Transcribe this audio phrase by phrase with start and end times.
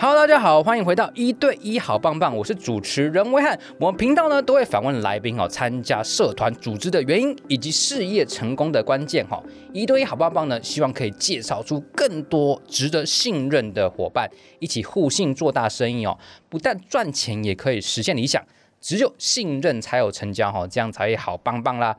[0.00, 3.58] 好大家好，欢迎回到一对一好棒棒，我是主持人威汉。
[3.80, 9.42] 我们频道呢都会访问来宾哦，参加社团组织的原因以及事业成功的关键哈。
[9.72, 14.30] 一对一好棒棒呢，希望可以介绍出更多值得信任的伙伴，
[14.60, 16.16] 一起互信做大生意哦。
[16.48, 18.40] 不但赚钱，也可以实现理想。
[18.80, 21.96] 只有信任才有成交哈，这样才会好棒棒啦。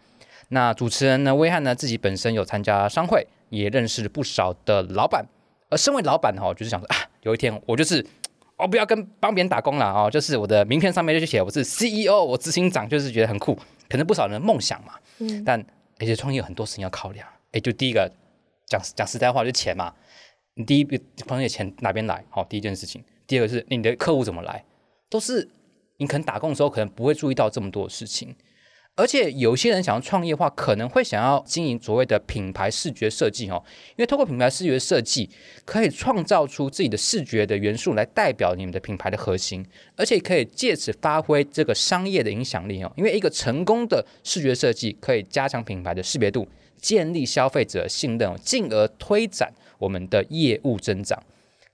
[0.47, 5.25] 那主持人呢，威汉呢自己本身有参加商会，也认识不少的老板。
[5.69, 6.95] 而身为老板哈，就是想说啊。
[7.21, 8.05] 有一天，我就是
[8.57, 10.09] 哦不要跟帮别人打工了哦！
[10.09, 13.57] 就是我的名片上面就写我是 CEO，我执行长，就是觉得很酷。
[13.89, 15.59] 可能不少人梦想嘛，嗯，但
[15.99, 17.27] 而且创业有很多事情要考量。
[17.51, 18.11] 哎，就第一个
[18.67, 19.93] 讲讲实在话，就钱嘛。
[20.53, 22.23] 你第一个朋友钱哪边来？
[22.29, 23.03] 好，第一件事情。
[23.25, 24.63] 第二个是你的客户怎么来，
[25.09, 25.49] 都是
[25.97, 28.35] 你可能打工的时候可能不会注意到这么多的事情。
[28.99, 35.29] 而且有些人想要创业的话，可能会想要经营所谓的品牌视觉设计哦，因为透过品牌视觉设计，
[35.63, 42.91] 可以创造出自己的视觉的元素来代表你们的品牌的核心，而且可以借此发挥这个商业的影响力哦。
[42.97, 46.45] 因为一个成功的视觉设计可以加强品牌的识别度，
[46.77, 51.23] 建立消费者信任，进而推展我们的业务增长。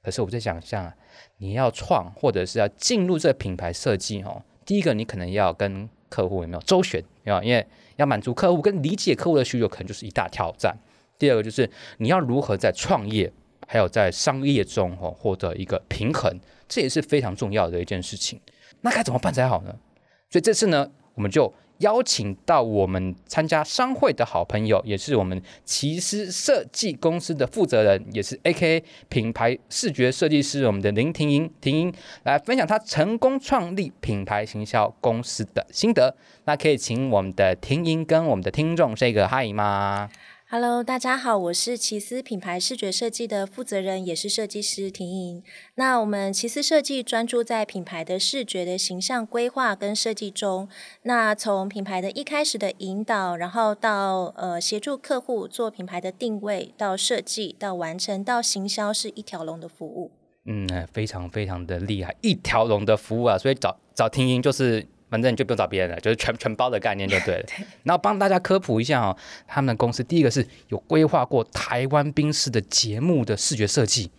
[0.04, 0.94] 可是我在想象啊，
[1.40, 7.04] 你要创或者是要进入这个品牌设计哦，第一个你可能要跟客户有没有周旋？
[7.26, 7.66] 啊，因为
[7.98, 10.74] 要满足客户跟理解客户的需求，可能就是一大挑战。
[11.20, 13.30] 第二个就是你要如何在创业
[13.68, 18.40] 还有在商业中哦获得一个平衡，这也是非常重要的一件事情。
[18.82, 19.76] 那该怎么办才好呢？
[20.30, 21.54] 所以这次呢，我们就。
[21.80, 36.16] 邀请到我们参加商会的好朋友，也是我们奇思设计公司的负责人，也是 AKA 品牌视觉设计师，我们的林婷英，婷英来分享她成功创立品牌行销公司的心得。
[36.46, 40.10] 那可以请我们的婷英跟我们的听众 say 个 hi 吗
[40.56, 45.44] ？Hello，大家好，我是奇思品牌视觉设计的负责人，也是设计师婷莹。
[45.74, 50.70] 那我们奇思设计专注在品牌的视觉的形象规划跟设计中。
[51.02, 60.12] 那从品牌的一开始的引导，然后到呃协助客户做品牌的定位，到设计，到完成，到行销，是一条龙的服务。
[60.46, 63.38] 嗯，非常非常的厉害，一条龙的服务啊！
[63.38, 64.88] 所以找找婷莹就是。
[65.10, 67.44] 反正你就不用找别人了，就是全全包的概念就对了。
[67.48, 69.16] 对，然后帮大家科普一下哦，
[69.48, 74.12] 他们的公司第一个是有规划过台湾宾士的节目的视觉设计，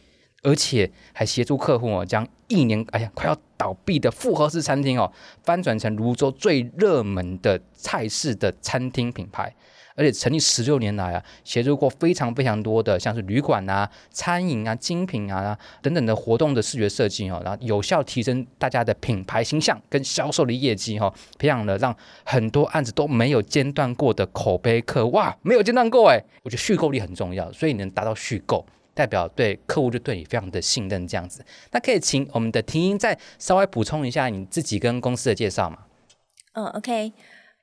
[0.43, 9.55] 而且还协助客户哦，将一年哎呀快要倒闭的复合式餐厅哦，翻转成泸州最热门的菜式的餐厅品牌。
[9.97, 31.45] 而且成立十六年来啊，协助过非常非常多的像是旅馆啊、餐饮啊、精品啊等等的活动的视觉设计哦，然后有效提升大家的品牌形象跟销售的业绩哈，培养了让很多案子都没有间断过的口碑客哇，没有间断过哎，我觉得续购力很重要，所以能达到续购，代表对客户就对你非常的信任这样子。
[31.73, 35.79] 那可以请我们的婷英再稍微补充一下你自己跟公司的介绍吗？
[36.53, 37.13] 嗯，OK。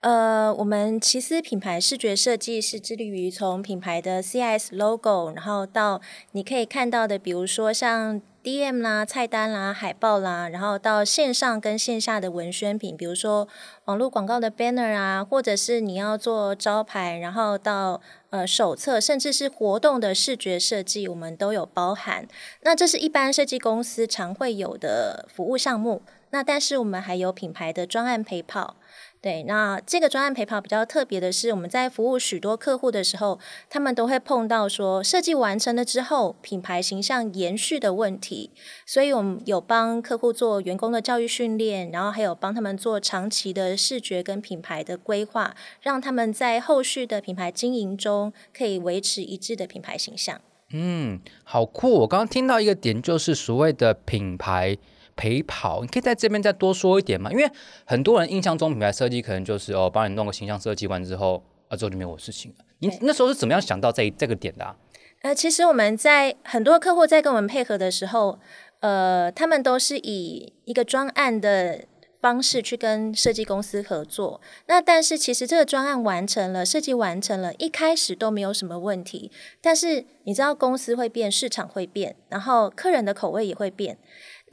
[0.03, 6.01] 呃，我们奇思品牌视觉设计是致力于从品牌的 CIS logo，然后到
[6.33, 13.47] 你可以看到的，比如说像 DM 啦、菜单啦、海报啦，然后到线上跟线下的文宣品，比如说
[13.85, 22.27] 网络广告的 banner 啊，或者是你要做招牌，然后到呃手册，甚至是活动的视觉设计，我们都有包含。
[22.63, 26.01] 那这是一般设计公司常会有的服务项目。
[26.31, 28.75] 那但是我们还有品牌的专案陪跑。
[29.23, 33.39] 对，那这个专案陪跑比较特别的是，我们在服务许多客户的时候，
[33.69, 38.51] 他们都会碰到说设计完成了之后，品牌形象延续的问题，
[38.85, 50.41] 所以我们有帮客户做员工的教育训练，然后还有帮他们做长期的视觉跟品牌的规划，让他们在后续的品牌经营中可以维持一致的品牌形象。
[50.73, 52.01] 嗯，好酷！
[52.01, 54.77] 我刚刚听到一个点，就是所谓的品牌。
[55.15, 57.31] 陪跑，你可以在这边再多说一点吗？
[57.31, 57.49] 因为
[57.85, 62.65] 很多人印象中品牌设计可能就是哦，帮你弄个形象设计完之后，啊之后就没有我事情了。
[62.79, 64.75] 你那时候是怎么样想到这这个点的啊？
[65.21, 68.39] 呃，其实我们在很多客户在跟我们配合的时候，
[68.81, 71.85] 呃，他们都是以一个专案的
[72.19, 74.41] 方式去跟设计公司合作。
[74.67, 79.31] 那但是其实这个专案完成了，设计完成了，一开始都没有什么问题。
[79.61, 83.97] 但是你知道公司会变，市场会变，然后客人的口味也会变。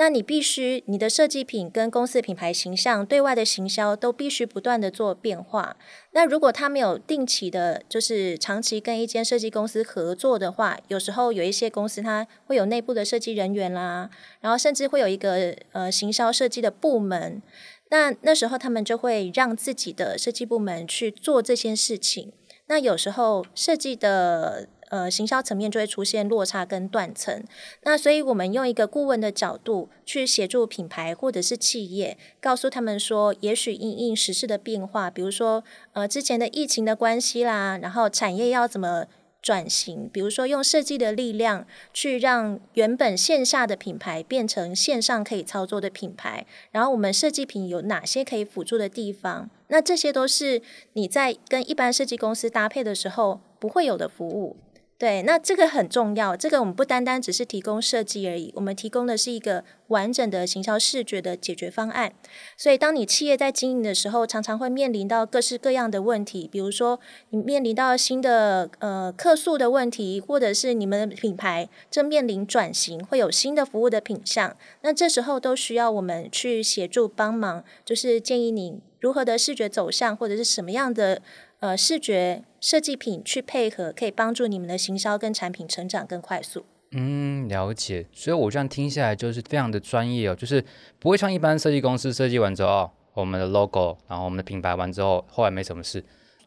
[0.01, 5.77] 那你必须，你的设计品跟公司的品牌形象、对外的行销都必须不断的做变化。
[6.13, 14.09] 那如果他没有定期的，就是长期跟一间设计公司合作的话，有时候有一些公司它会有内部的设计人员啦，
[14.41, 17.43] 然后甚至会有一个呃行销设计的部门。
[17.91, 22.33] 那那时候他们就会让自己的设计部门去做这些事情。
[22.69, 27.43] 那有时候设计的呃行销层面就会出现落差跟断层。
[27.83, 35.65] 那所以我们用一个顾问的角度去协助品牌或者是企业，告诉他们说，也许因应时事的变化，比如说
[35.95, 39.07] 呃之前的疫情的关系啦，然后产业要怎么。
[39.43, 49.49] 转型，比如说用设计的力量去让原本线下的品牌变成线上可以操作的品牌，然后我们设计品有哪些可以辅助的地方？
[49.69, 50.61] 那这些都是
[50.93, 54.59] 你在跟一般设计公司搭配的时候不会有的服务。
[55.01, 56.37] 对，那这个很重要。
[56.37, 62.13] 这个我们不单单只是提供设计而已，我们提供的是一个完整的行销视觉的解决方案。
[62.55, 67.01] 所以，当你企业在经营的时候，常常会面临到各式各样的问题，比如说
[67.31, 74.55] 你面临到新的呃客诉的问题，或者是你们的品牌正面临转型，会有新的服务的品项。
[74.83, 81.23] 那这时候都需要我们去协助帮忙，就是建议你如何的视觉走向，或者是什么样的。
[81.61, 86.65] 呃，视觉设计品去配合，可以帮助你们的行销跟产品成长更快速。
[86.93, 88.07] 嗯，了解。
[88.13, 90.65] 所以我这样听下来就是非常的专业哦，就是
[90.99, 96.03] 不会像一般设计公司设计完之后，我们的 logo，然后我们的品牌完之后，后来没什么事。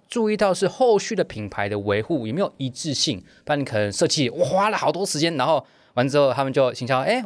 [0.10, 5.64] 注意到是后续的品牌的维护有没有一致性，不然你可能设计我花了好多时间，然后
[5.94, 7.24] 完之后他们就行销，哎。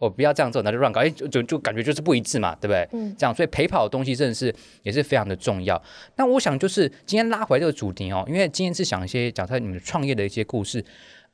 [0.00, 2.88] 我不要这样做，那就乱搞，哎，就就就感觉就是不一致嘛，对不对？
[2.92, 4.52] 嗯，这样，所以陪跑的东西真的是
[4.82, 5.80] 也是非常的重要。
[6.16, 10.82] 那我想就是今天拉回这个主题哦，因为今天是想一些讲在你们创业的一些故事，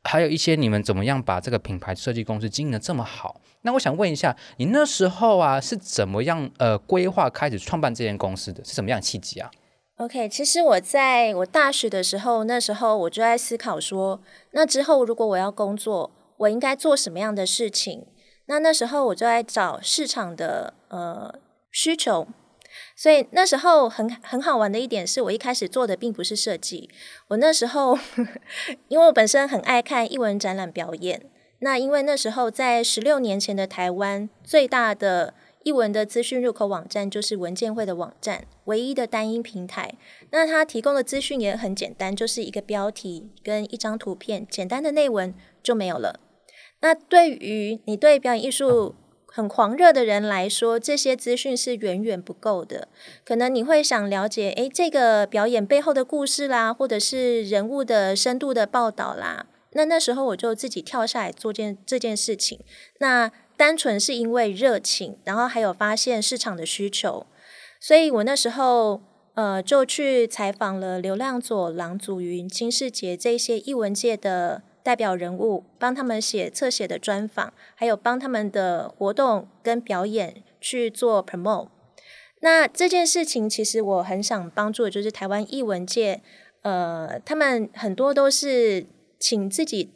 [0.03, 3.41] 还有一些你们怎么样把这个品牌设计公司经营的这么好。
[3.63, 8.65] 那我想问一下，你那时候啊是怎么样呃规划开始创办这间公司的？
[8.65, 9.49] 是什么样的契机啊
[9.99, 14.21] ？OK，其实我在我大学的时候，那时候我就在思考说，
[14.51, 18.05] 那之后如果我要工作，我应该做什么样的事情？
[18.47, 21.35] 那那时候我就在找市场的呃
[21.71, 22.27] 需求，
[22.97, 26.89] 所以那时候很很好玩的一点是我一开始做的并不是设计，
[27.29, 27.99] 我那时候
[28.89, 31.29] 因为我本身很爱看艺文展览表演，
[31.59, 35.35] 那因为那时候在十六年前的台湾最大的
[35.65, 39.95] 艺文的资讯入口网站就是文件会的网站，唯一的单一平台，
[40.31, 46.21] 那它提供的资讯也很简单，就是一个标题跟一张图片，简单的内文就没有了。
[46.81, 48.95] 那对于你对表演艺术
[49.27, 52.89] 很狂热的人来说，这些资讯是远远不够的。
[53.25, 59.47] 可能你会想了解，诶，这个表演背后的故事啦，或者是人物的深度的报道啦。
[59.73, 62.61] 那那时候我就自己跳下来做件这件事情。
[62.99, 67.27] 那单纯是因为热情，然后还有发现市场的需求，
[67.81, 69.03] 所以我那时候
[69.35, 74.63] 呃就去采访了刘亮佐、郎祖筠、金士杰这些艺文界的。
[74.87, 81.71] 代表人物帮他们写侧写的专访，还有帮他们的活动跟表演去做 promote。
[82.39, 86.23] 那这件事情其实我很想帮助的就是台湾艺文界，
[86.63, 88.87] 呃，他们很多都是
[89.19, 89.91] 请自己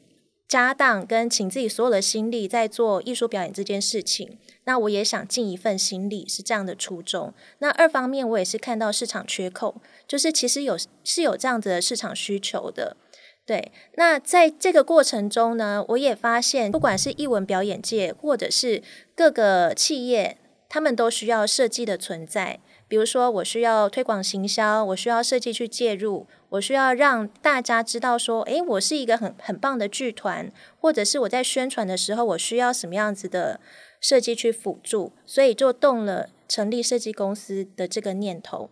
[0.49, 4.39] 家当跟请自己所有的心力在做艺术表演这件事情。
[4.65, 7.33] 那我也想尽一份心力，是这样的初衷。
[7.61, 12.97] 那二方面我也是看到市场缺口，就是其实有是有这样子的市场需求的。
[13.47, 18.83] 对，那在这个过程中呢，我也发现，不管是艺文表演界，或者是
[19.17, 20.39] 各个企业，
[20.69, 22.61] 他们都需要设计的存在。
[22.87, 33.61] 比如说，我需要推广行销，我需要设计去介入，我需要让大家知道说，诶，我是一个很很棒的剧团，或者是我在宣传的时候，我需要什么样子的
[34.01, 38.71] 设计去辅助，所以就动了成立设计公司的这个念头。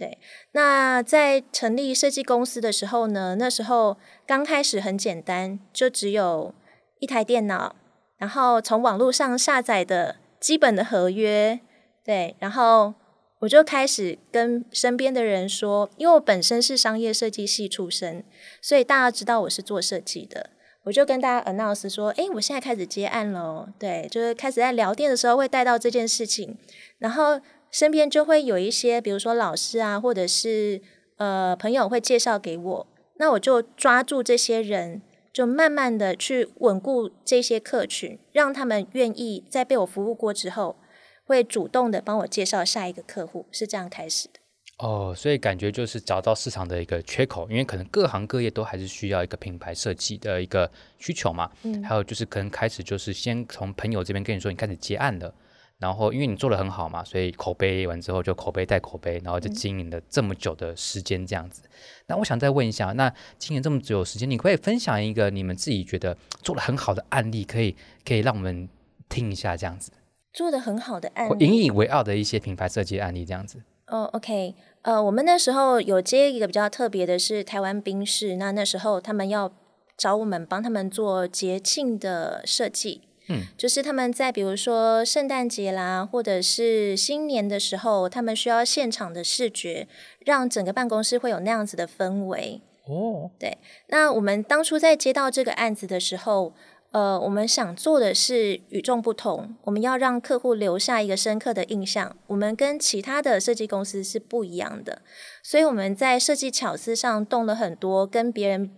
[0.00, 0.16] 对，
[0.52, 6.54] 那在成立设计公司的时候呢，那时候刚开始很简单，就只有
[7.00, 7.76] 一台电脑，
[8.16, 11.60] 然后从网络上下载的基本的合约，
[12.02, 12.94] 对，然后
[13.40, 18.24] 我就开始跟身边的人说，因为我本身是商业设计系出身，
[18.62, 20.48] 所以大家知道我是做设计的，
[20.84, 26.56] 我就跟大家 announce 说，诶，我现在开始接案喽，对，就是开始在聊天的时候会带到这件事情，
[26.96, 27.38] 然后。
[27.70, 30.80] 身边就会有一些，比如说老师啊，或者是
[31.16, 32.86] 呃朋友会介绍给我，
[33.16, 40.76] 那我就抓住这些人，就慢慢的去稳固这些客群，让他们愿意在被我服务过之后，
[41.24, 44.40] 会主动的帮我介绍下一个客户，是这样开始的。
[44.78, 51.50] 哦，所以感觉就是找到市场的一个缺口，因为可能各行各业都还是需要一个品牌设计的一个需求嘛。
[51.64, 51.84] 嗯。
[51.84, 55.34] 还有就是可能开始就是先从朋友这边跟你说，你开始接案了。
[55.80, 61.62] 然后，因为你做的很好嘛，所以口碑完之后就口碑带口碑，然后就经营了这么久的时间这样子。
[61.64, 61.70] 嗯、
[62.08, 67.74] 那我想再问一下，那经营这么久的时间，你可以分享一个你们自己觉得做的很好的案例，可以
[68.06, 68.68] 可以让我们
[69.08, 69.90] 听一下这样子。
[70.34, 73.62] 做的很好的案例，引以为傲的一些品牌设计案例这样子。
[73.86, 79.50] 哦，OK，呃，我们那时候有接一个比较特别的是台湾宾士，那那时候他们要
[79.96, 83.00] 找我们帮他们做节庆的设计。
[83.32, 89.86] 嗯，就是他们在比如说圣诞节啦，或者是新年的时候，他们需要现场的视觉，
[90.26, 92.60] 让整个办公室会有那样子的氛围。
[92.86, 93.58] 哦，对。
[93.86, 96.52] 那我们当初在接到这个案子的时候，
[96.90, 102.16] 呃，我们想做的是与众不同，我们要让客户留下一个深刻的印象。
[102.26, 105.02] 我们跟其他的设计公司是不一样的，
[105.40, 108.72] 所以我们在设计巧思上动了很多跟别人。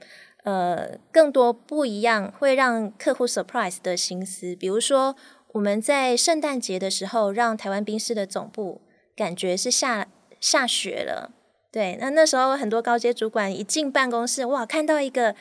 [0.44, 5.14] 呃，更多不一样会让客户 surprise 的心思，比如说
[5.52, 8.80] 我们在圣诞节的时候，让台湾宾士的总部
[9.14, 10.08] 感觉是下
[10.40, 11.30] 下雪了。
[11.70, 15.37] 对，那那时候很多高阶主管一进办公室，哇，看到一个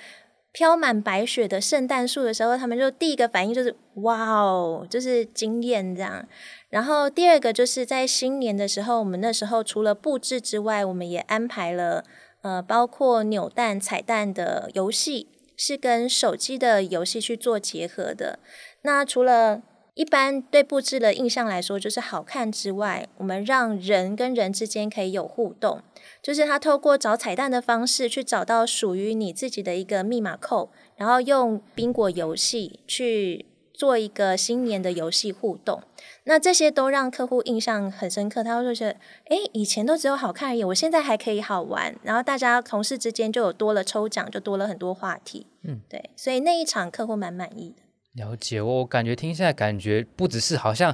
[0.51, 6.27] 飘满白雪的圣诞树的时候，他们就第一个反应就是哇哦，就是惊艳这样。
[6.69, 12.05] 然后第二个就是在新年的时候，我们那时候除了布置之外，我们也安排了。
[12.41, 18.39] 呃，包括扭蛋、彩蛋的游戏是跟手机的游戏去做结合的。
[18.81, 19.61] 那除了
[19.93, 25.81] 一般对布置的印象来说就是好看之外，我们让人跟人之间可以有互动，
[26.23, 33.45] 就是他透过找彩蛋的方式去找到属于你自己的一个密码扣，然后用宾果游戏去。
[33.81, 35.81] 做一个新年的游戏互动，
[36.25, 38.43] 那这些都让客户印象很深刻。
[38.43, 38.91] 他会觉得，
[39.25, 41.95] 哎，以前都只有好看而已，我现在还可以好玩。
[42.03, 45.47] 然后大家同事之间就有多了抽奖，就多了很多话题。
[45.63, 47.81] 嗯，对，所以那一场客户蛮满意的。
[48.23, 50.91] 了解，我感觉听现在感觉不只是好像，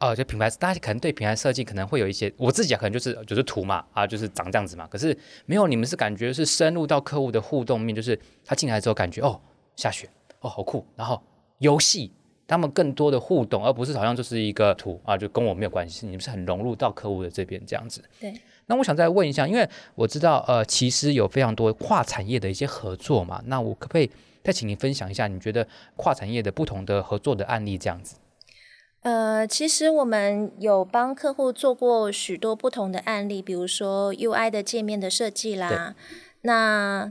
[0.00, 4.88] 哦、呃，就品牌，大家可能对品牌设计可能会有一些，我自己可能就是就是图嘛，啊，就是长这样子嘛。
[4.88, 9.40] 可是没有，你们是感觉是深入到客户的互动面，就是他进来之后感觉哦，
[9.76, 10.10] 下雪，
[10.40, 11.22] 哦，好酷，然后。
[11.58, 12.10] 游戏，
[12.46, 16.06] 他们更多的互动，而不是好像就是一个图啊，就跟我没有关系。
[16.06, 18.02] 你们是很融入到客户的这边这样子。
[18.20, 18.32] 对。
[18.66, 23.42] 那我想再问一下，因为我知道呃，其实有非常多跨产业的一些合作嘛。
[23.46, 24.10] 那我可不可以
[24.44, 28.16] 再请你分享一下，你觉得跨产业的不同的合作的案例这样子？
[29.02, 35.94] 呃，其实我们有帮客户做过许多不同的案例，比如说 UI 的界面的设计啦。
[36.42, 37.10] 那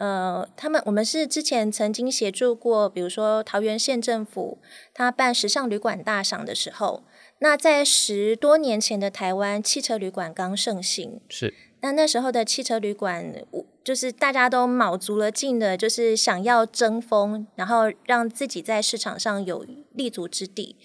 [0.00, 4.58] 呃，他们我们是之前曾经协助过，比如说桃园县政府，
[4.94, 7.04] 他办时尚旅馆大赏的时候，
[7.40, 11.52] 那在十多年前的台湾，汽车旅馆刚盛行，是，
[11.82, 13.44] 那那时候的汽车旅馆，
[13.84, 20.76] 就是大家都卯足了劲的，就是想要争锋，然后让自己在市场上有立足之地。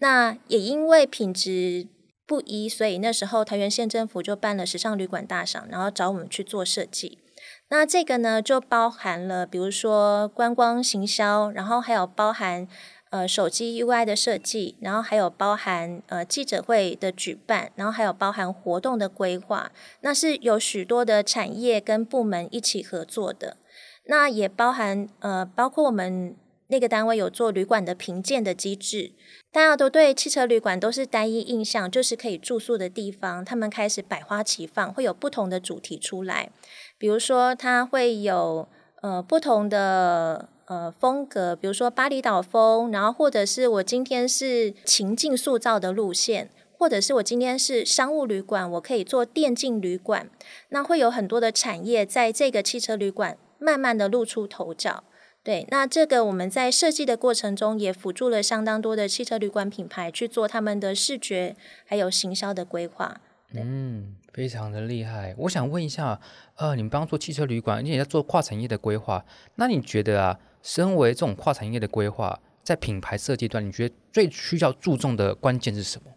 [0.00, 1.86] 那也因为品质
[2.26, 7.20] 不一，所以那时候桃园县政府就办了时尚旅馆大赏，然后找我们去做设计。
[7.68, 12.68] 那这个呢，就包含了比如说观光行销，然后还有包含
[13.10, 19.72] 呃手机 UI 的设计，然后还有包含呃记者会的举办，然后还有包含活动的规划。
[20.02, 23.56] 那是有许多的产业跟部门一起合作的。
[24.04, 26.36] 那也包含呃，包括我们
[26.68, 29.12] 那个单位有做旅馆的评鉴的机制。
[29.52, 33.44] 大家都对汽车旅馆都是单一印象，就是可以住宿的地方。
[33.44, 36.50] 他们开始百花齐放，会有不同的主题出来。
[36.98, 38.68] 比如说，它会有
[39.02, 50.28] 呃不同的呃风格，比如说巴厘岛风，然后或者是我今天是情境塑造的路线，或者是我今天是商务旅馆，我可以做电竞旅馆。
[50.68, 55.04] 那会有很多的产业在这个汽车旅馆慢慢的露出头角。
[55.46, 63.20] 对，那这个我们在设计的过程中也辅助了相当多的汽车旅馆品牌去做他们的视觉还有行销的规划。
[63.54, 65.36] 嗯，非常的厉害。
[65.38, 66.20] 我想问一下，
[66.56, 69.24] 呃，你们帮做汽车旅馆，你也在做跨产业的规划，
[69.54, 76.10] 那你觉得啊，身为这种跨产业的规划，在品牌设计端，你觉得最需要注重的关键是什么？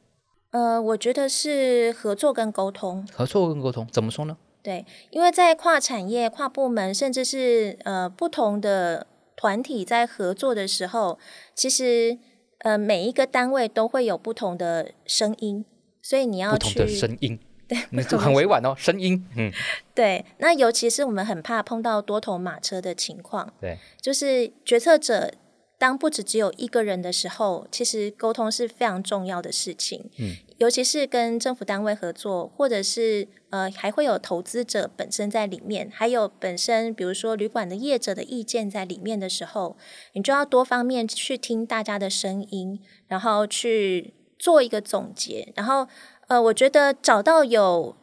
[0.50, 3.07] 呃，我觉得是合作跟沟通。
[3.13, 4.36] 合作跟沟通，怎么说呢？
[4.63, 9.05] 对，因为在跨产业、跨部门，甚至是呃不同的
[9.39, 11.17] 团体在合作的时候，
[11.55, 12.17] 其实
[12.58, 15.63] 呃每一个单位都会有不同的声音。
[16.01, 17.77] 所以你要去不同的声音，对，
[18.17, 19.50] 很委婉哦，声音，嗯，
[19.96, 20.25] 对。
[20.39, 25.31] 那尤其是我们很怕碰到多头马车的情况，对，就是决策者
[25.79, 39.75] 当不只只有一个人的时候，其实沟通是非常重要的事情，嗯，尤其是跟政府单位合作，或者是呃还会有投资者本身在里面，还有本身比如说旅馆的业者的意见在里面的时候，
[40.13, 44.13] 你就要多方面去听大家的声音，然后去。
[44.41, 45.86] 做一个总结，然后
[46.29, 47.98] 呃，我觉得找到有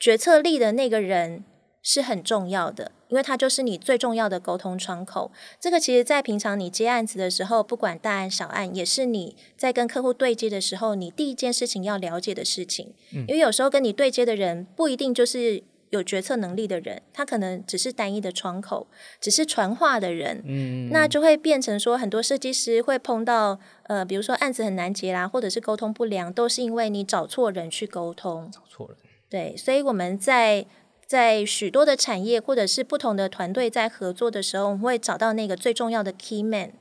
[0.00, 1.44] 决策力的那个人
[1.82, 5.32] 是很重要的，因为它就是你最重要的沟通窗口。
[5.60, 12.94] 这个其实，在平常你接案子的时候，不管大案小案，也是你在跟客户对接的时候，你第一件事情要了解的事情。
[13.12, 13.24] 嗯。
[13.26, 18.86] 因为有时候跟你对接的人不一定就是有决策能力的人，他可能只是单一的窗口，
[19.20, 23.58] 只是传话的人，嗯，那就会变成说，很多设计师会碰到，
[23.88, 28.96] 呃，比如说案子很难结啦，或者是沟通不良，都是因为你找错人去沟通，找错人，
[29.28, 30.64] 对，所以我们在
[31.12, 36.72] 在许多的产业或者是不同的团队在合作的时候，我们会找到那个最重要的 key man，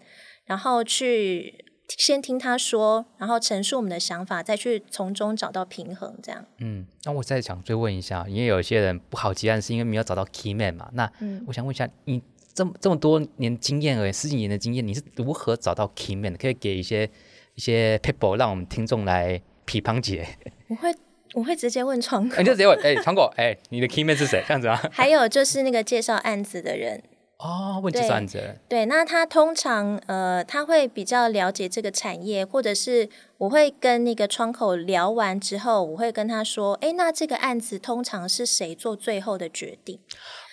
[0.45, 1.65] 然后去。
[1.97, 6.45] 先听他说，然后陈述我们的想法，再去从中找到平衡，这样。
[6.59, 10.89] 嗯，那我再想追问一下，因为有些人不好结案是因为没有找到 key man 嘛？
[10.93, 11.11] 那
[11.45, 12.23] 我想问一下，你
[12.53, 16.37] 这么这么多年经验而已，十几年的经验，你是如何找到 key man 的？
[16.37, 17.09] 可以给一些
[17.55, 20.25] 一些 people 让我们听众来批判解。
[20.69, 20.95] 我会
[21.33, 24.43] 我会直接问窗口，你就直接问，哎，窗口，哎，你的 key man 是谁？
[24.47, 24.81] 这样子啊？
[24.91, 27.01] 还有就是那个介绍案子的人。
[27.37, 28.55] 哦，问介绍案子。
[28.69, 33.09] 对，那他通常呃，他会比较了解这个产业，或者是
[33.39, 39.99] 我会跟那个窗口聊完之后，我会跟他说，哎，那这个案子通常是谁做最后的决定？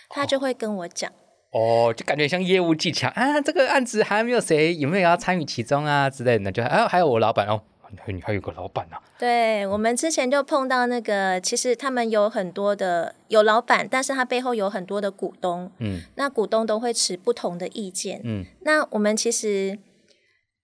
[0.08, 1.12] 他就会跟我讲。
[1.50, 7.60] 哦，就感觉像业务技巧啊，这个案子还没有谁有没有要参与其中啊之类的，就啊还有我老板哦。
[8.06, 19.78] 你还有个老板呐、对，我们之前就碰到那个，其实他们有很多的有老板，但是他背后有很多的股东，嗯，那股东都会持不同的意见，嗯，那我们其实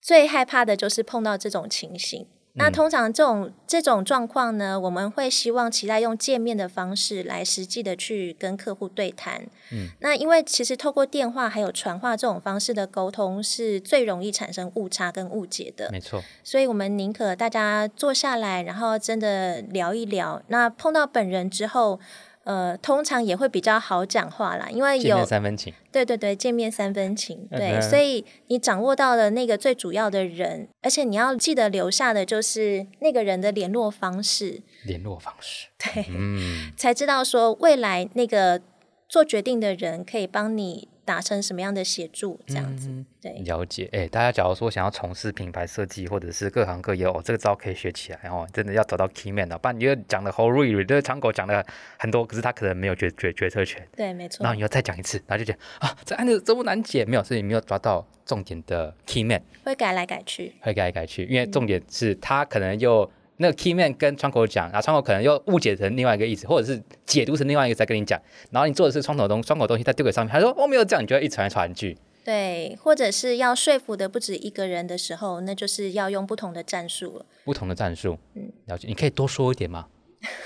[0.00, 2.26] 最害怕的就是碰到这种情形。
[2.56, 9.42] 那通常这种这种状况呢，我们会希望期待用见面的方式来实际的去跟客户对谈。
[9.72, 15.88] 嗯，那因为其实透过电话还有传话这种方式的沟通是最容易产生误差跟误解的。
[15.90, 20.40] 没错，所以我们宁可大家坐下来，然后真的聊一聊。
[20.48, 22.00] 那碰到本人之后。
[22.44, 25.74] 呃，通常也会比较好讲话啦，因为有见面三分情。
[25.90, 34.60] 对对对，见面三分情，对，嗯、所以你掌握到了那个最主要的人，而且你要记得留下的就是那个人的联络方式。
[34.84, 38.60] 联络方式，对，嗯，才知道说未来那个
[39.08, 40.88] 做决定的人可以帮你。
[41.06, 43.86] 达成什么样的协助，这样子，嗯、对，了解。
[43.92, 48.48] 哎，大家假如说想要从事品牌设计，或者是各行各业，哦，这个招可以学起来哦。
[48.54, 51.62] 真的要找到 key man 的，不然你又讲的 whole 这个窗口讲的
[51.98, 53.86] 很多，可是他可能没有决决决策权。
[53.94, 54.42] 对，没错。
[54.44, 63.10] 然后你要再讲一次，然后就讲啊，这案子这么难解，没有，所以你没有抓到重点的 key man，会改来改去，会改来改去，因为重点是他可能又。
[63.38, 68.20] 那个 key man 跟窗口讲，然后窗口可能又误解成另外一个意思，或者是解读成另外一个再跟你讲，
[68.50, 71.98] 然后你做的是窗口东窗口东西，再丢给上面，他说我没有这样，你就要一传来传去。
[72.24, 77.26] 对，或者是要说服的不止一个人的时候，那就是要用不同的战术了。
[77.44, 78.86] 不同的战术，嗯，了解。
[78.88, 79.86] 你可以多说一点吗？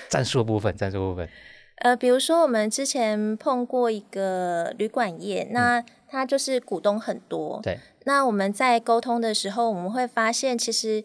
[0.08, 1.28] 战术的部分，战术部分。
[1.76, 7.78] 呃，比如说我们之前碰过一个旅馆业，那他就是股东很多，对。
[8.04, 11.04] 那我们在沟通的时候，我们会发现其实。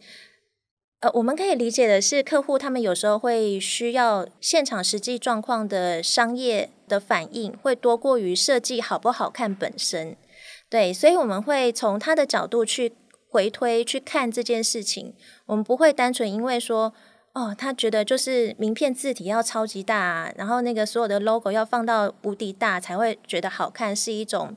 [1.03, 10.15] 呃，我们可以理解的是，客户他们有时候会需要现场实际状况的商业的反应，会多过于设计好不好看本身。
[10.69, 12.93] 对，所以我们会从他的角度去
[13.27, 15.13] 回推去看这件事情。
[15.47, 16.93] 我们不会单纯因为说，
[17.33, 24.55] 哦，他觉得就是名片字体要超级大，然后那个所有的 logo 要放到无敌大才会觉得好看，是一种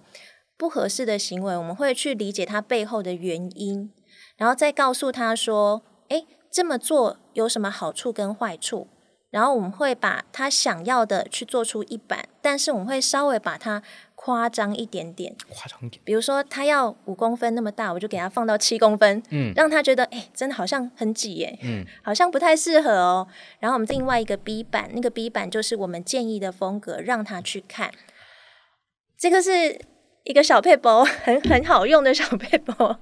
[0.56, 1.56] 不合适的行为。
[1.56, 3.90] 我们会去理解他背后的原因，
[4.36, 6.24] 然后再告诉他说，诶。
[6.56, 8.88] 这么做有什么好处跟坏处？
[9.28, 13.82] 然后我们会把他想要的去做出一版，但是我们会稍微把它
[14.14, 15.36] 夸张一点点。
[15.50, 23.28] 夸张一点，比如说他要五公分那么大，我就给他放到七公分，嗯，让他觉得哎，真的好像很挤耶，嗯，好像不太适合哦。
[23.58, 27.92] 然后我们另外一个 B 版，那个 B 版就是我们建议的风格，让他去看。
[29.18, 29.78] 这个是
[30.24, 32.96] 一个小配包，很很好用的小撇步。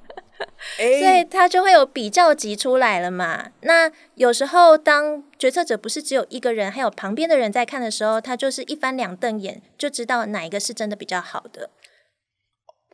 [0.79, 3.51] 欸、 所以他就会有比较级出来了嘛。
[3.63, 11.71] 那有时候当决策者不是只有一个人，还有旁边的人在看的时候，他就是一翻两瞪眼，就知道哪一个是真的比较好的。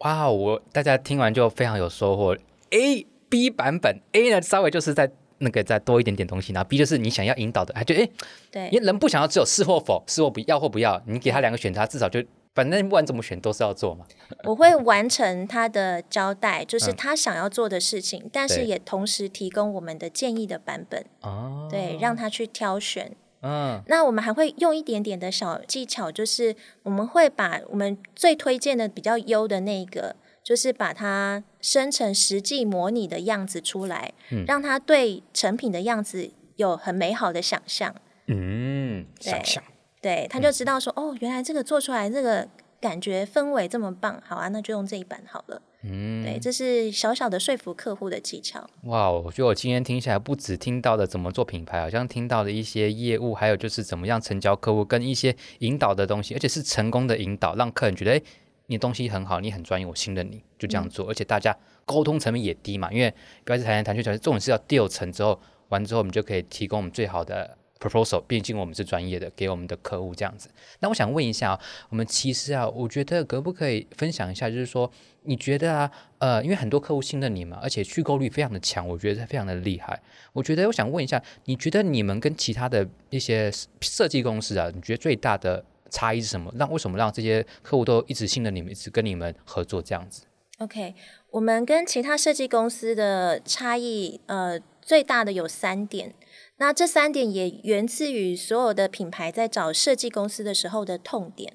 [0.01, 2.37] 哇，我大家听完就非常有收获。
[2.71, 8.11] A、B 版本 A 呢，稍微就是在那个再多一点点东西，然后 B 就是你想要引导的，他就哎，欸、
[8.51, 12.23] 对，因为人不想要只有是或否，是或不要或不要，你给他两个选择，至少就。
[12.55, 14.05] 反正不管怎么选都是要做嘛。
[14.45, 21.05] 我会完成他的交代，就是他想要做的事情，嗯、但是也同时提供我们的建议的版本。
[21.21, 23.17] 哦，对，让他去挑选。
[23.43, 37.95] 嗯，那我们还会用一点点的小技巧，就是我们会把我们最推荐的比较优的那个，就是把它生成实际模拟的样子出来，嗯、让他对成品的样子有很美好的想象。
[38.27, 39.65] 嗯，想象。
[40.01, 42.49] 对，他就知道说，嗯、哦，原来这个做出来这个
[42.81, 45.61] 感觉氛围这么棒，好啊，那就用这一版好了。
[45.83, 48.67] 嗯，对，这是小小的说服客户的技巧。
[48.85, 58.23] 哇，我觉得我今天听起来不止听到的怎么做品牌，好像听到了一些业务，还有就是怎么样成交客户，跟一些引导的东西，而且是成功的引导，让客人觉得哎，
[58.67, 61.07] 你的东西很好，你很专业，我信任你，就这样做。
[61.07, 63.13] 嗯、而且大家沟通成本也低嘛，因为
[63.45, 67.57] 不要是谈来谈去，讲这种是要 deal 成之后，完之后我们就可以提供我们最好的。
[67.81, 70.51] proposal，毕竟我们是专业的，给我们的客户这样子。
[70.81, 74.91] 那我想问一下，我们其实啊，我觉得可不可以分享一下，就是说，
[75.23, 80.01] 你觉得啊，呃，因为很多客户信任你嘛，而且续购率非常的强，我觉得非常的厉害。
[80.33, 86.53] 我觉得我想问一下，你觉得你们跟其他的一些设计公司啊，你觉得最大的差异是什么？
[86.57, 90.25] 让为什么让这些客户都一直信任你们，一直跟你们合作这样子
[90.59, 90.95] ？OK，
[91.31, 96.15] 我们跟其他设计公司的差异，呃，最大的有三点。
[96.57, 101.55] 那这三点也源自于所有的品牌在找设计公司的时候的痛点，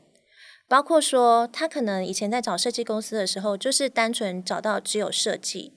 [0.68, 5.74] 包括说他可能以前在找设计公司的时候，就是单纯找到只有设计，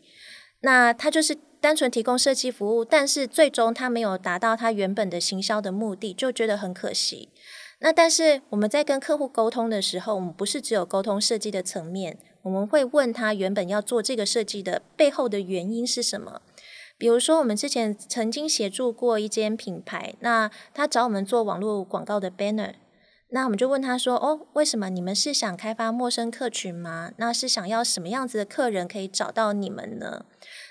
[0.60, 7.28] 那他就是单纯提供设计服务，但是最终他没有达到他原本的行销的目的，就觉得很可惜。
[7.80, 16.40] 那但是我们在跟客户沟通的时候，我们不是只有沟通设计的层面，我们会问他原本要做这个设计的背后的原因是什么。
[16.98, 22.72] 比如说，我们之前曾经协助过一间品牌，那他找我们做网络广告的 banner，
[23.30, 27.12] 那我们就问他说：“哦，为什么你们是想开发陌生客群吗？
[27.18, 30.24] 那是想要什么样子的客人可以找到你们呢？”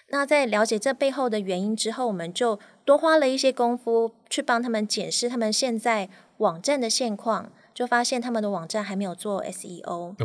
[0.09, 7.51] 那在了解这背后的原因之后，我们就多花了一些功夫去帮他们检视他们现在网站的现况。
[7.77, 10.15] 就发现他们的网站还没有做 SEO，哦，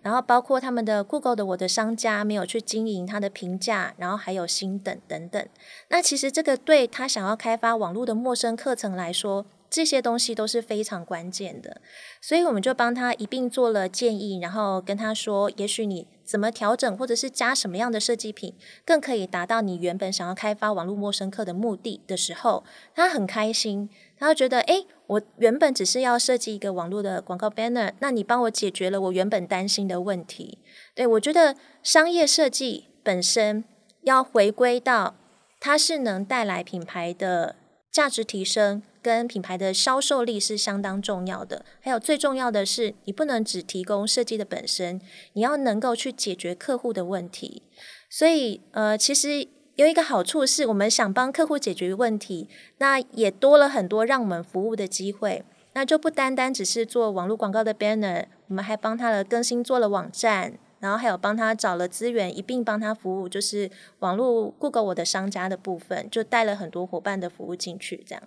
[0.00, 5.46] 然后包括他们的 Google 的我的商家没有去经营他的评价，然后还有星等等等。
[5.88, 11.82] 那其实这个对他想要开发网络的陌生课程来说，这些东西都是非常关键的。
[12.22, 18.54] 所以我们就帮他一并做了建议，然后跟他说，也许你怎么调整，或者是加什么样的设计品，
[18.86, 22.64] 更可以达到你原本想要开发网络陌生课的目的的时候，
[22.94, 23.90] 他很开心。
[24.24, 30.56] 然后觉得，诶，我原本只是要设计一个网络的广告 banner，那你帮我解决了我原本担心的问题。
[30.94, 33.64] 对，我觉得商业设计本身
[34.04, 35.14] 要回归到
[35.60, 37.56] 它是能带来品牌的
[37.92, 41.62] 价值提升，跟品牌的销售力是相当重要的。
[41.82, 44.98] 还有最重要的是，你不能只提供设计的本身，
[45.34, 47.62] 你要能够去解决客户的问题。
[48.08, 49.48] 所以，呃，其实。
[49.76, 55.44] 有一个好处是，我们想帮客户解决问题，那也多了很多让我们服务的机会。
[55.72, 68.22] 那就不单单只是做网络广告的 banner，我们还帮他的更新做了网站，然后还有帮他找了资源，一并帮他服务，就是网络 Google 我的商家的部分，就带了很多伙伴的服务进去，这样。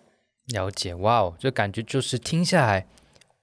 [0.48, 2.86] 了解，哇哦，这感觉就是听下来。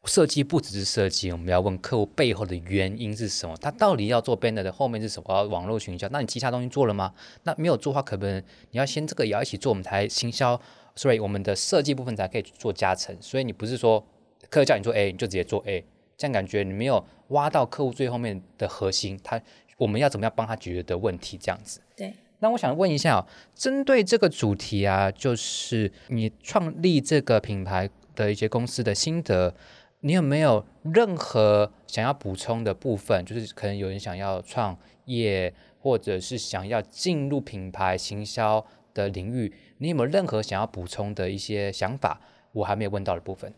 [0.07, 3.57] 设计不只是设计，我们要问客户背后的原因是什么？
[3.57, 5.45] 他到底要做 banner 的后面是什么？
[5.45, 6.07] 网络行销？
[6.11, 7.15] 那你其他东西做了吗？
[7.45, 8.39] 那没有做的话，可不能
[8.71, 10.61] 你要先这个也要一起做，我们才行销。
[10.97, 13.17] 所以我们的设计部分才可以做加成。
[13.21, 13.99] 所以你不是说
[14.51, 15.85] 客户叫你做 A，你就直接做 A，
[16.17, 19.41] 这样感觉你没有挖到客户最后面的核心，他
[19.79, 21.37] 我们要怎么样帮他解决的问题？
[21.37, 21.81] 这样子。
[21.97, 22.13] 对。
[22.41, 29.55] 那我想问一下，针对这个主题啊，就是你创立这个品牌的一些公司的心得。
[30.05, 33.25] 你有没有任何想要补充的部分？
[33.25, 42.21] 就是可能有人想要创业，或者是想要进入品牌行销的领域，你有没有任何想要补充的一些想法？
[42.53, 43.55] 我还没有问到的部分。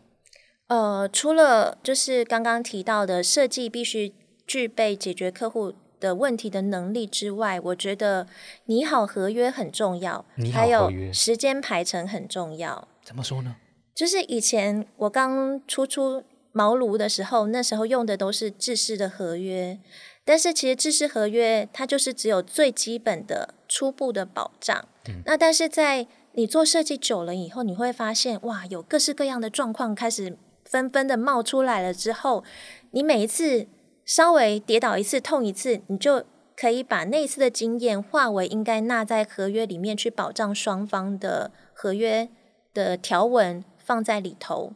[0.67, 4.13] 呃，除了就是刚刚提到的设计必须
[4.45, 8.25] 具备解决客户的问题的能力之外，我觉得
[8.67, 12.87] 你好合约很重要，还有时间排程很重要。
[13.03, 13.57] 怎么说呢？
[13.93, 16.23] 就是以前我刚初出。
[16.57, 19.77] 茅庐的时候，那时候用的都是制式的合约，
[20.25, 24.87] 但是其实制式合约它就是只有最基本的初步的保障。
[25.07, 32.43] 嗯、那但是在你做设计久了以后，你会发现哇，有各式各样的状况开始纷纷的冒出来了之后，
[32.89, 33.67] 你每一次
[34.03, 36.23] 稍微跌倒一次痛一次，你就
[36.55, 42.27] 可以把那次的经验化为应该纳在合约里面去保障双方的合约
[42.73, 44.73] 的条文放在里头。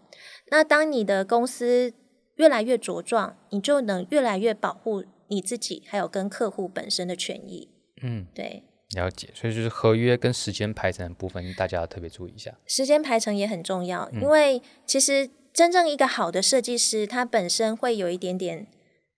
[0.51, 1.93] 那当你的公司
[2.35, 7.69] 越来越茁壮，你就能越来越保护你自己，还有跟客户本身的权益。
[8.03, 8.63] 嗯，对，
[8.95, 9.29] 了解。
[9.33, 12.53] 所以就是合约跟时间排程的部分，大家要特别注意一下。
[12.67, 18.67] 时间排程也很重要，因为其实真正一个好的设计师，他本身会有一点点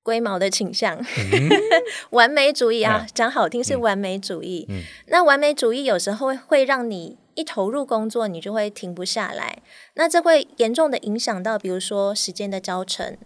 [0.04, 1.50] 龟毛的倾向，嗯、
[2.12, 4.67] 完美主义啊，讲好听是完美主义。
[4.69, 7.17] 嗯，那完美主义有时候会让你。
[7.36, 9.62] 一投入工作，你就会停不下来，
[9.96, 13.17] 那这会严重的影响到，比如说时间的交程，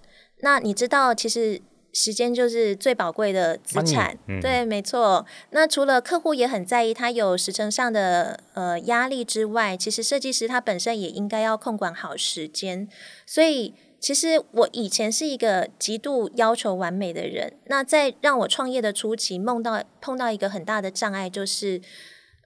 [0.42, 1.62] 那你知道，其实
[1.94, 4.18] 时间就是最宝贵的资产。
[4.28, 5.26] 嗯、对，没错。
[5.50, 12.88] 那除了客户也很在意他有时程上的呃压力之外，其实设计师他本身也应该要控管好时间。
[13.26, 17.54] 所以，其实我以前是一个极度要求完美的人。
[17.66, 21.82] 那在让我创业的初期，梦到碰到一个很大的障碍，就是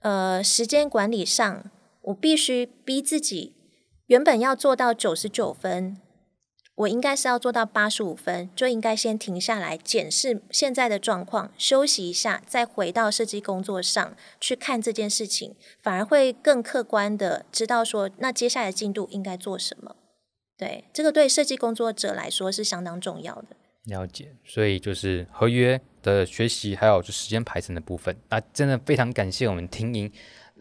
[0.01, 3.55] 呃时间管理上，我必须逼自己。
[4.07, 5.97] 原本要做到九十九分，
[6.75, 19.95] 我应该是要做到八十五分，就应该先停下来检视现在的状况，休息一下，再回到设计工作上去看这件事情，反而会更客观的知道说，那接下来进度应该做什么。
[20.57, 23.55] 对，这个对设计工作者来说是相当重要的。
[23.85, 30.11] 了解，所以就是合约的学习，还有就时间排程的部分，那真的非常感谢我们婷莹。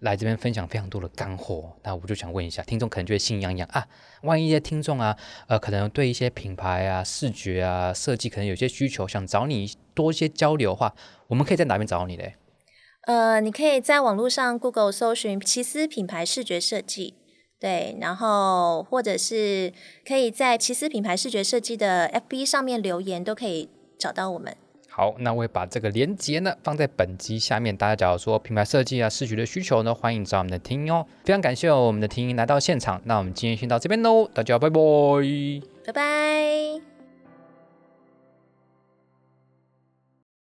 [0.01, 3.87] 来这边分享非常多的干货，那我就想问一下，听众可能觉得心痒痒啊，
[4.23, 5.15] 万一一些听众啊，
[5.47, 10.95] 呃，可能对一些品牌啊、视觉啊、设计可能有些需求，想找你多一些交流的话，
[11.27, 12.35] 我们可以在哪边找你嘞？
[13.03, 17.13] 呃，你可以在网络上 Google 搜寻奇思品牌视觉设计，
[17.59, 19.71] 对，然后或者是
[20.09, 24.57] 可以在奇思品牌视觉设计的 FB 上面留言，都可以找到我们。
[25.01, 27.75] 好，那我会把这个连接呢放在本集下面。
[27.75, 31.07] 大家假如说品牌设计啊、视觉的需求呢，欢迎找我们的听音哦。
[31.25, 33.01] 非常感谢我们的听音来到现场。
[33.07, 34.79] 那我们今天先到这边喽，大家拜拜，
[35.87, 36.90] 拜拜。